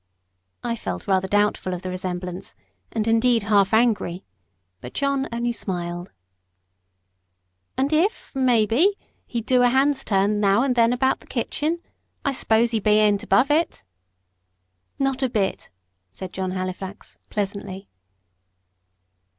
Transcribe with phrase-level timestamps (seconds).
[0.63, 2.55] I felt rather doubtful of the resemblance,
[2.91, 4.25] and indeed half angry,
[4.79, 6.11] but John only smiled.
[7.77, 11.83] "And if, maybe, he'd do a hand's turn now and then about the kitchen
[12.25, 13.83] I s'pose he bean't above it?"
[14.97, 15.69] "Not a bit!"
[16.11, 17.87] said John Halifax, pleasantly.